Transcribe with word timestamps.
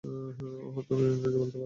ওহ, 0.03 0.75
তুমি 0.87 1.03
ইংরেজি 1.05 1.37
বলতে 1.37 1.39
পারো। 1.41 1.59